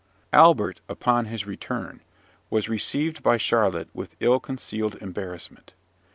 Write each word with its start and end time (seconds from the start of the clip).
Albert, 0.33 0.81
upon 0.89 1.25
his 1.25 1.45
return, 1.45 2.01
was 2.49 2.67
received 2.67 3.21
by 3.21 3.37
Charlotte 3.37 3.89
with 3.93 4.15
ill 4.19 4.39
concealed 4.39 4.95
embarrassment. 4.95 5.73